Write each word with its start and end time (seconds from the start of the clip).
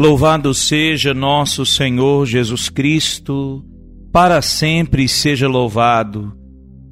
Louvado 0.00 0.54
seja 0.54 1.12
nosso 1.12 1.66
Senhor 1.66 2.24
Jesus 2.24 2.70
Cristo, 2.70 3.62
para 4.10 4.40
sempre 4.40 5.06
seja 5.06 5.46
louvado. 5.46 6.34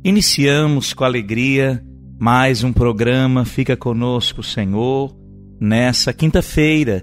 Iniciamos 0.04 0.92
com 0.92 1.04
alegria 1.04 1.82
mais 2.20 2.62
um 2.62 2.70
programa 2.70 3.46
Fica 3.46 3.74
Conosco, 3.78 4.42
Senhor, 4.42 5.16
nessa 5.58 6.12
quinta-feira. 6.12 7.02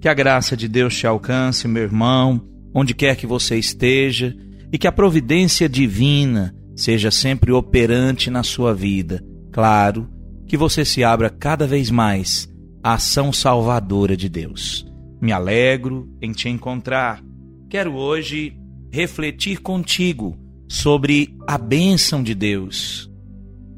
Que 0.00 0.08
a 0.08 0.14
graça 0.14 0.56
de 0.56 0.66
Deus 0.68 0.96
te 0.96 1.06
alcance, 1.06 1.68
meu 1.68 1.82
irmão, 1.82 2.40
onde 2.74 2.94
quer 2.94 3.14
que 3.14 3.26
você 3.26 3.58
esteja, 3.58 4.34
e 4.72 4.78
que 4.78 4.86
a 4.86 4.92
providência 4.92 5.68
divina 5.68 6.54
seja 6.74 7.10
sempre 7.10 7.52
operante 7.52 8.30
na 8.30 8.42
sua 8.42 8.72
vida. 8.72 9.22
Claro, 9.52 10.08
que 10.48 10.56
você 10.56 10.82
se 10.82 11.04
abra 11.04 11.28
cada 11.28 11.66
vez 11.66 11.90
mais 11.90 12.48
à 12.82 12.94
ação 12.94 13.34
salvadora 13.34 14.16
de 14.16 14.30
Deus. 14.30 14.95
Me 15.20 15.32
alegro 15.32 16.08
em 16.20 16.32
te 16.32 16.48
encontrar. 16.48 17.22
Quero 17.68 17.94
hoje 17.94 18.56
refletir 18.92 19.60
contigo 19.60 20.38
sobre 20.68 21.34
a 21.46 21.56
bênção 21.56 22.22
de 22.22 22.34
Deus. 22.34 23.10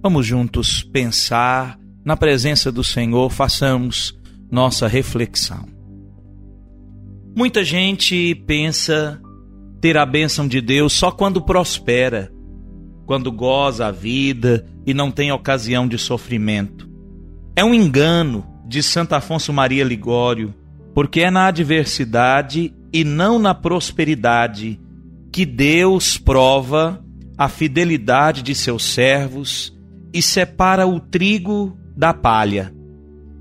Vamos 0.02 0.26
juntos 0.26 0.82
pensar 0.82 1.78
na 2.04 2.16
presença 2.16 2.72
do 2.72 2.82
Senhor, 2.82 3.30
façamos 3.30 4.18
nossa 4.50 4.86
reflexão. 4.86 5.66
Muita 7.36 7.62
gente 7.62 8.34
pensa 8.46 9.20
ter 9.80 9.96
a 9.96 10.06
bênção 10.06 10.48
de 10.48 10.60
Deus 10.60 10.92
só 10.92 11.10
quando 11.10 11.42
prospera, 11.42 12.32
quando 13.06 13.30
goza 13.30 13.86
a 13.86 13.90
vida 13.90 14.66
e 14.86 14.92
não 14.92 15.10
tem 15.10 15.30
ocasião 15.30 15.86
de 15.86 15.98
sofrimento. 15.98 16.88
É 17.54 17.64
um 17.64 17.74
engano 17.74 18.44
de 18.66 18.82
Santo 18.82 19.14
Afonso 19.14 19.52
Maria 19.52 19.84
Ligório 19.84 20.54
porque 20.98 21.20
é 21.20 21.30
na 21.30 21.46
adversidade 21.46 22.74
e 22.92 23.04
não 23.04 23.38
na 23.38 23.54
prosperidade 23.54 24.80
que 25.30 25.46
Deus 25.46 26.18
prova 26.18 27.00
a 27.38 27.48
fidelidade 27.48 28.42
de 28.42 28.52
seus 28.52 28.82
servos 28.82 29.72
e 30.12 30.20
separa 30.20 30.88
o 30.88 30.98
trigo 30.98 31.78
da 31.96 32.12
palha. 32.12 32.74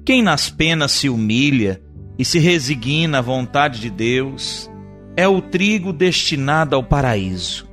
Quem 0.05 0.21
nas 0.21 0.51
penas 0.51 0.91
se 0.91 1.09
humilha 1.09 1.81
e 2.15 2.23
se 2.23 2.37
resigna 2.37 3.17
à 3.17 3.21
vontade 3.21 3.81
de 3.81 3.89
Deus 3.89 4.69
é 5.15 5.27
o 5.27 5.41
trigo 5.41 5.91
destinado 5.91 6.75
ao 6.75 6.83
paraíso. 6.83 7.67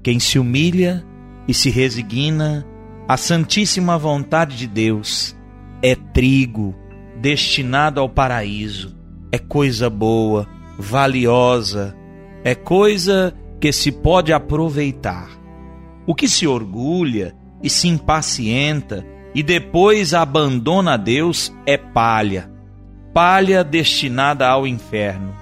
Quem 0.00 0.20
se 0.20 0.38
humilha 0.38 1.04
e 1.48 1.52
se 1.52 1.70
resigna 1.70 2.64
à 3.08 3.16
santíssima 3.16 3.98
vontade 3.98 4.56
de 4.56 4.68
Deus 4.68 5.36
é 5.82 5.96
trigo 5.96 6.72
destinado 7.20 7.98
ao 7.98 8.08
paraíso 8.08 8.96
é 9.30 9.38
coisa 9.38 9.90
boa, 9.90 10.46
valiosa, 10.78 11.96
é 12.44 12.54
coisa 12.54 13.34
que 13.60 13.72
se 13.72 13.90
pode 13.90 14.32
aproveitar. 14.32 15.28
O 16.06 16.14
que 16.14 16.28
se 16.28 16.46
orgulha 16.46 17.34
e 17.62 17.68
se 17.68 17.88
impacienta 17.88 19.04
e 19.34 19.42
depois 19.42 20.14
abandona 20.14 20.94
a 20.94 20.96
Deus 20.96 21.52
é 21.66 21.76
palha, 21.76 22.50
palha 23.12 23.62
destinada 23.62 24.48
ao 24.48 24.66
inferno. 24.66 25.34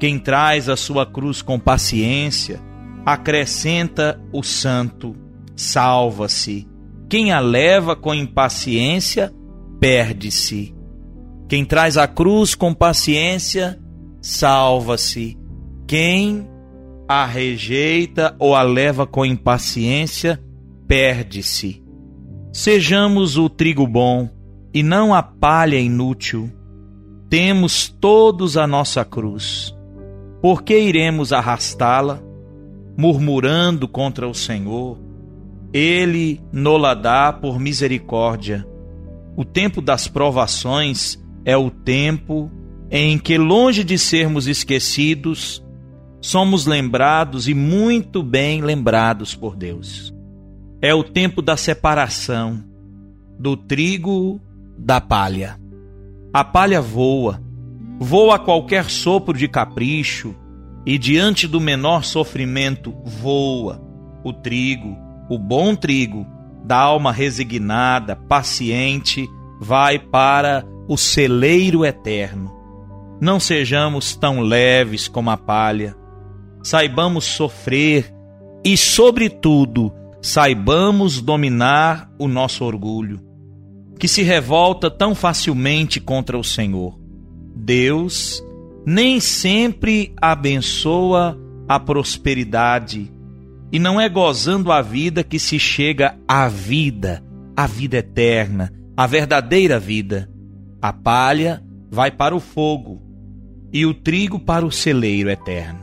Quem 0.00 0.18
traz 0.18 0.68
a 0.68 0.76
sua 0.76 1.06
cruz 1.06 1.40
com 1.40 1.58
paciência, 1.58 2.60
acrescenta 3.06 4.20
o 4.32 4.42
santo, 4.42 5.14
salva-se. 5.54 6.68
Quem 7.08 7.32
a 7.32 7.38
leva 7.38 7.94
com 7.94 8.12
impaciência, 8.12 9.32
perde-se. 9.78 10.73
Quem 11.48 11.64
traz 11.64 11.96
a 11.96 12.06
cruz 12.06 12.54
com 12.54 12.72
paciência, 12.72 13.78
salva-se. 14.20 15.38
Quem 15.86 16.48
a 17.06 17.26
rejeita 17.26 18.34
ou 18.38 18.54
a 18.54 18.62
leva 18.62 19.06
com 19.06 19.26
impaciência, 19.26 20.42
perde-se. 20.88 21.82
Sejamos 22.52 23.36
o 23.36 23.48
trigo 23.48 23.86
bom 23.86 24.28
e 24.72 24.82
não 24.82 25.12
a 25.12 25.22
palha 25.22 25.78
inútil. 25.78 26.50
Temos 27.28 27.88
todos 27.88 28.56
a 28.56 28.66
nossa 28.66 29.04
cruz. 29.04 29.74
Por 30.40 30.62
que 30.62 30.78
iremos 30.78 31.32
arrastá-la, 31.32 32.22
murmurando 32.96 33.86
contra 33.86 34.28
o 34.28 34.34
Senhor? 34.34 34.98
Ele 35.72 36.40
nola 36.52 36.94
dá 36.94 37.32
por 37.32 37.58
misericórdia. 37.58 38.66
O 39.36 39.44
tempo 39.44 39.82
das 39.82 40.06
provações 40.06 41.18
é 41.44 41.56
o 41.56 41.70
tempo 41.70 42.50
em 42.90 43.18
que, 43.18 43.36
longe 43.36 43.84
de 43.84 43.98
sermos 43.98 44.46
esquecidos, 44.46 45.64
somos 46.20 46.66
lembrados 46.66 47.48
e 47.48 47.54
muito 47.54 48.22
bem 48.22 48.62
lembrados 48.62 49.34
por 49.34 49.56
Deus. 49.56 50.14
É 50.80 50.94
o 50.94 51.04
tempo 51.04 51.42
da 51.42 51.56
separação 51.56 52.64
do 53.38 53.56
trigo 53.56 54.40
da 54.78 55.00
palha. 55.00 55.58
A 56.32 56.44
palha 56.44 56.80
voa, 56.80 57.42
voa 57.98 58.36
a 58.36 58.38
qualquer 58.38 58.90
sopro 58.90 59.36
de 59.36 59.48
capricho, 59.48 60.34
e 60.86 60.98
diante 60.98 61.48
do 61.48 61.60
menor 61.60 62.04
sofrimento 62.04 62.94
voa 63.04 63.82
o 64.22 64.32
trigo, 64.32 64.96
o 65.30 65.38
bom 65.38 65.74
trigo, 65.74 66.26
da 66.64 66.78
alma 66.78 67.12
resignada, 67.12 68.16
paciente, 68.16 69.28
vai 69.60 69.98
para 69.98 70.66
o 70.88 70.96
celeiro 70.96 71.84
eterno. 71.84 72.52
Não 73.20 73.38
sejamos 73.40 74.14
tão 74.16 74.40
leves 74.40 75.08
como 75.08 75.30
a 75.30 75.36
palha. 75.36 75.96
Saibamos 76.62 77.24
sofrer 77.24 78.12
e, 78.64 78.76
sobretudo, 78.76 79.92
saibamos 80.20 81.20
dominar 81.20 82.10
o 82.18 82.26
nosso 82.26 82.64
orgulho, 82.64 83.20
que 83.98 84.08
se 84.08 84.22
revolta 84.22 84.90
tão 84.90 85.14
facilmente 85.14 86.00
contra 86.00 86.38
o 86.38 86.44
Senhor. 86.44 86.98
Deus 87.54 88.42
nem 88.86 89.20
sempre 89.20 90.14
abençoa 90.20 91.38
a 91.68 91.80
prosperidade, 91.80 93.10
e 93.72 93.78
não 93.78 94.00
é 94.00 94.08
gozando 94.08 94.70
a 94.70 94.80
vida 94.80 95.24
que 95.24 95.38
se 95.38 95.58
chega 95.58 96.16
à 96.28 96.46
vida, 96.48 97.24
à 97.56 97.66
vida 97.66 97.96
eterna, 97.96 98.72
à 98.96 99.06
verdadeira 99.06 99.78
vida. 99.78 100.30
A 100.84 100.92
palha 100.92 101.62
vai 101.90 102.10
para 102.10 102.36
o 102.36 102.40
fogo 102.40 103.00
e 103.72 103.86
o 103.86 103.94
trigo 103.94 104.38
para 104.38 104.66
o 104.66 104.70
celeiro 104.70 105.30
eterno. 105.30 105.80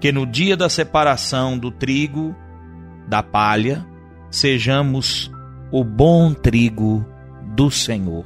Que 0.00 0.12
no 0.12 0.24
dia 0.24 0.56
da 0.56 0.68
separação 0.68 1.58
do 1.58 1.72
trigo 1.72 2.32
da 3.08 3.24
palha, 3.24 3.84
sejamos 4.30 5.28
o 5.72 5.82
bom 5.82 6.32
trigo 6.32 7.04
do 7.56 7.72
Senhor. 7.72 8.24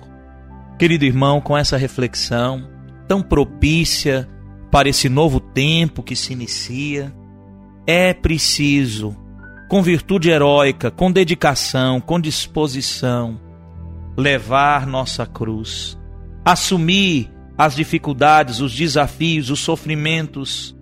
Querido 0.79 1.07
irmão, 1.07 1.41
com 1.41 1.57
essa 1.57 1.79
reflexão 1.79 2.69
tão 3.09 3.23
propícia 3.23 4.29
para 4.71 4.91
esse 4.91 5.09
novo 5.09 5.41
tempo 5.41 6.03
que 6.03 6.15
se 6.15 6.35
inicia, 6.35 7.15
é 7.87 8.13
preciso, 8.13 9.17
com 9.71 9.83
virtude 9.83 10.29
heróica, 10.29 10.91
com 10.91 11.11
dedicação, 11.11 11.99
com 11.99 12.21
disposição, 12.21 13.41
levar 14.17 14.87
nossa 14.87 15.27
cruz, 15.27 15.99
assumir 16.45 17.31
as 17.57 17.75
dificuldades, 17.75 18.61
os 18.61 18.75
desafios, 18.75 19.51
os 19.51 19.61
sofrimentos, 19.61 20.77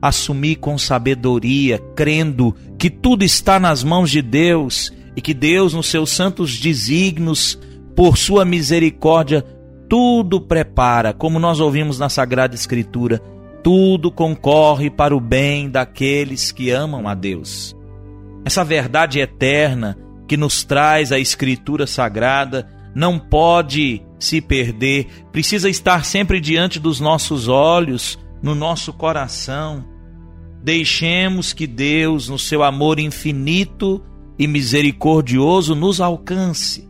assumir 0.00 0.56
com 0.56 0.76
sabedoria, 0.76 1.78
crendo 1.96 2.54
que 2.78 2.90
tudo 2.90 3.24
está 3.24 3.58
nas 3.58 3.82
mãos 3.82 4.10
de 4.10 4.22
Deus 4.22 4.92
e 5.16 5.20
que 5.20 5.32
Deus, 5.32 5.72
nos 5.74 5.86
seus 5.86 6.10
santos 6.10 6.58
desígnios, 6.58 7.58
por 7.96 8.16
sua 8.16 8.44
misericórdia, 8.44 9.42
tudo 9.88 10.40
prepara, 10.40 11.12
como 11.12 11.38
nós 11.38 11.60
ouvimos 11.60 11.98
na 11.98 12.08
Sagrada 12.08 12.54
Escritura, 12.54 13.20
tudo 13.62 14.10
concorre 14.10 14.90
para 14.90 15.16
o 15.16 15.20
bem 15.20 15.70
daqueles 15.70 16.52
que 16.52 16.70
amam 16.70 17.08
a 17.08 17.14
Deus. 17.14 17.74
Essa 18.44 18.62
verdade 18.62 19.20
eterna 19.20 19.96
que 20.26 20.36
nos 20.36 20.64
traz 20.64 21.12
a 21.12 21.18
Escritura 21.18 21.86
Sagrada 21.86 22.68
não 22.94 23.18
pode 23.18 24.02
se 24.18 24.40
perder, 24.40 25.08
precisa 25.32 25.68
estar 25.68 26.04
sempre 26.04 26.40
diante 26.40 26.78
dos 26.78 27.00
nossos 27.00 27.48
olhos, 27.48 28.18
no 28.42 28.54
nosso 28.54 28.92
coração. 28.92 29.84
Deixemos 30.62 31.52
que 31.52 31.66
Deus, 31.66 32.28
no 32.28 32.38
seu 32.38 32.62
amor 32.62 32.98
infinito 32.98 34.02
e 34.38 34.46
misericordioso, 34.46 35.74
nos 35.74 36.00
alcance. 36.00 36.88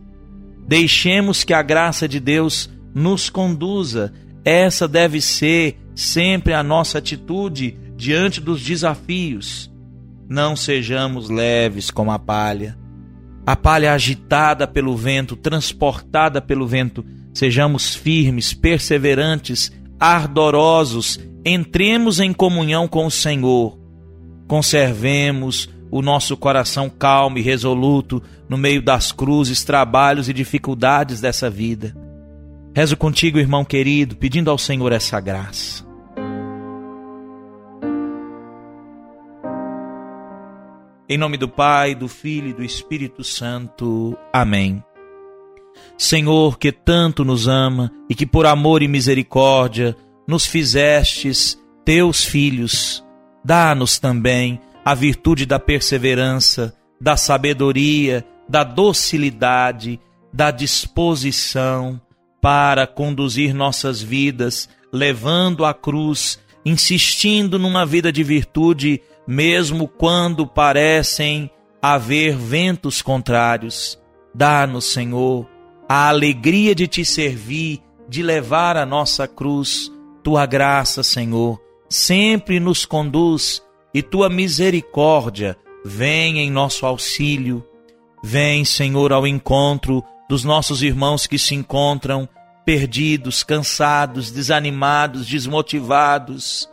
Deixemos 0.67 1.43
que 1.43 1.53
a 1.53 1.61
graça 1.61 2.07
de 2.07 2.19
Deus 2.19 2.69
nos 2.93 3.29
conduza. 3.29 4.13
Essa 4.43 4.87
deve 4.87 5.19
ser 5.19 5.77
sempre 5.93 6.53
a 6.53 6.63
nossa 6.63 6.99
atitude 6.99 7.77
diante 7.97 8.39
dos 8.39 8.63
desafios. 8.63 9.71
Não 10.29 10.55
sejamos 10.55 11.29
leves 11.29 11.91
como 11.91 12.11
a 12.11 12.19
palha. 12.19 12.84
A 13.45 13.55
palha 13.55 13.93
agitada 13.93 14.67
pelo 14.67 14.95
vento, 14.95 15.35
transportada 15.35 16.41
pelo 16.41 16.65
vento, 16.65 17.05
sejamos 17.33 17.93
firmes, 17.93 18.53
perseverantes, 18.53 19.71
ardorosos, 19.99 21.19
entremos 21.45 22.19
em 22.19 22.33
comunhão 22.33 22.87
com 22.87 23.05
o 23.05 23.11
Senhor. 23.11 23.77
Conservemos 24.47 25.69
o 25.91 26.01
nosso 26.01 26.35
coração 26.35 26.89
calmo 26.89 27.37
e 27.37 27.41
resoluto 27.41 28.21
no 28.49 28.57
meio 28.57 28.81
das 28.81 29.11
cruzes, 29.11 29.63
trabalhos 29.63 30.27
e 30.27 30.33
dificuldades 30.33 31.21
dessa 31.21 31.49
vida. 31.49 31.95
Rezo 32.75 32.97
contigo, 32.97 33.39
irmão 33.39 33.63
querido, 33.63 34.15
pedindo 34.15 34.49
ao 34.49 34.57
Senhor 34.57 34.91
essa 34.91 35.19
graça. 35.19 35.85
Em 41.07 41.19
nome 41.19 41.37
do 41.37 41.47
Pai, 41.47 41.93
do 41.93 42.07
Filho 42.07 42.49
e 42.49 42.53
do 42.53 42.63
Espírito 42.63 43.23
Santo. 43.23 44.17
Amém. 44.33 44.83
Senhor, 45.95 46.57
que 46.57 46.71
tanto 46.71 47.23
nos 47.23 47.47
ama 47.47 47.91
e 48.09 48.15
que 48.15 48.25
por 48.25 48.47
amor 48.47 48.81
e 48.81 48.87
misericórdia 48.87 49.95
nos 50.27 50.47
fizestes 50.47 51.61
teus 51.85 52.23
filhos, 52.23 53.05
dá-nos 53.43 53.99
também 53.99 54.59
a 54.83 54.95
virtude 54.95 55.45
da 55.45 55.59
perseverança, 55.59 56.75
da 56.99 57.15
sabedoria, 57.15 58.25
da 58.49 58.63
docilidade, 58.63 59.99
da 60.33 60.49
disposição 60.49 62.01
para 62.41 62.87
conduzir 62.87 63.53
nossas 63.53 64.01
vidas, 64.01 64.67
levando 64.91 65.65
a 65.65 65.73
cruz, 65.73 66.39
insistindo 66.65 67.59
numa 67.59 67.85
vida 67.85 68.11
de 68.11 68.23
virtude 68.23 69.01
mesmo 69.27 69.87
quando 69.87 70.45
parecem 70.45 71.49
haver 71.81 72.35
ventos 72.35 73.01
contrários. 73.01 73.99
Dá-nos, 74.33 74.85
Senhor, 74.85 75.47
a 75.87 76.09
alegria 76.09 76.75
de 76.75 76.87
te 76.87 77.05
servir, 77.05 77.81
de 78.07 78.21
levar 78.21 78.77
a 78.77 78.85
nossa 78.85 79.27
cruz. 79.27 79.91
Tua 80.23 80.45
graça, 80.45 81.03
Senhor, 81.03 81.61
sempre 81.87 82.59
nos 82.59 82.85
conduz 82.85 83.63
e 83.93 84.01
tua 84.01 84.29
misericórdia 84.29 85.55
vem 85.85 86.39
em 86.39 86.49
nosso 86.49 86.85
auxílio. 86.85 87.63
Vem, 88.23 88.65
Senhor, 88.65 89.13
ao 89.13 89.27
encontro 89.27 90.03
dos 90.27 90.43
nossos 90.43 90.81
irmãos 90.81 91.27
que 91.27 91.37
se 91.37 91.53
encontram 91.53 92.27
perdidos, 92.65 93.43
cansados, 93.43 94.31
desanimados, 94.31 95.27
desmotivados 95.27 96.67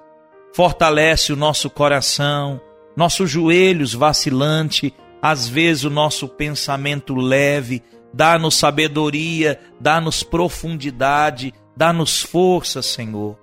fortalece 0.54 1.32
o 1.32 1.36
nosso 1.36 1.70
coração, 1.70 2.60
nossos 2.96 3.30
joelhos 3.30 3.94
vacilante, 3.94 4.94
às 5.20 5.48
vezes 5.48 5.84
o 5.84 5.90
nosso 5.90 6.28
pensamento 6.28 7.14
leve, 7.14 7.82
dá-nos 8.12 8.56
sabedoria, 8.56 9.58
dá-nos 9.80 10.22
profundidade, 10.22 11.54
dá-nos 11.76 12.20
força, 12.22 12.82
Senhor. 12.82 13.38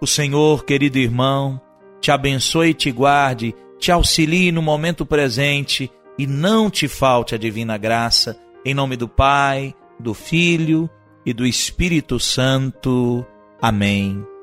O 0.00 0.06
Senhor, 0.06 0.64
querido 0.64 0.98
irmão, 0.98 1.60
te 2.00 2.10
abençoe 2.10 2.70
e 2.70 2.74
te 2.74 2.90
guarde, 2.90 3.54
te 3.78 3.90
auxilie 3.90 4.52
no 4.52 4.60
momento 4.60 5.06
presente 5.06 5.90
e 6.18 6.26
não 6.26 6.68
te 6.68 6.86
falte 6.88 7.34
a 7.34 7.38
divina 7.38 7.78
graça, 7.78 8.38
em 8.64 8.74
nome 8.74 8.96
do 8.96 9.08
Pai, 9.08 9.74
do 9.98 10.12
Filho 10.12 10.90
e 11.24 11.32
do 11.32 11.46
Espírito 11.46 12.20
Santo. 12.20 13.24
Amém. 13.60 14.33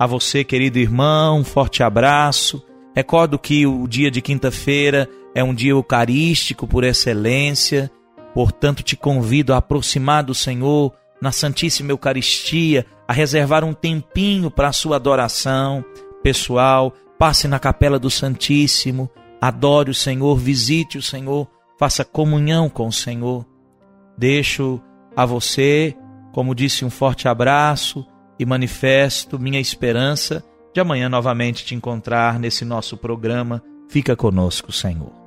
A 0.00 0.06
você, 0.06 0.42
querido 0.42 0.78
irmão, 0.78 1.40
um 1.40 1.44
forte 1.44 1.82
abraço. 1.82 2.64
Recordo 2.96 3.38
que 3.38 3.66
o 3.66 3.86
dia 3.86 4.10
de 4.10 4.22
quinta-feira 4.22 5.06
é 5.34 5.44
um 5.44 5.52
dia 5.52 5.72
eucarístico 5.72 6.66
por 6.66 6.84
excelência, 6.84 7.90
portanto, 8.32 8.82
te 8.82 8.96
convido 8.96 9.52
a 9.52 9.58
aproximar 9.58 10.24
do 10.24 10.34
Senhor 10.34 10.90
na 11.20 11.30
Santíssima 11.30 11.92
Eucaristia, 11.92 12.86
a 13.06 13.12
reservar 13.12 13.62
um 13.62 13.74
tempinho 13.74 14.50
para 14.50 14.68
a 14.68 14.72
sua 14.72 14.96
adoração 14.96 15.84
pessoal. 16.22 16.94
Passe 17.18 17.46
na 17.46 17.58
capela 17.58 17.98
do 17.98 18.08
Santíssimo, 18.08 19.10
adore 19.38 19.90
o 19.90 19.94
Senhor, 19.94 20.34
visite 20.34 20.96
o 20.96 21.02
Senhor, 21.02 21.46
faça 21.78 22.06
comunhão 22.06 22.70
com 22.70 22.86
o 22.86 22.92
Senhor. 22.92 23.44
Deixo 24.16 24.80
a 25.14 25.26
você, 25.26 25.94
como 26.32 26.54
disse, 26.54 26.86
um 26.86 26.90
forte 26.90 27.28
abraço 27.28 28.06
e 28.40 28.46
manifesto 28.46 29.38
minha 29.38 29.60
esperança 29.60 30.42
de 30.72 30.80
amanhã 30.80 31.10
novamente 31.10 31.62
te 31.62 31.74
encontrar 31.74 32.38
nesse 32.38 32.64
nosso 32.64 32.96
programa. 32.96 33.62
Fica 33.86 34.16
conosco, 34.16 34.72
Senhor. 34.72 35.19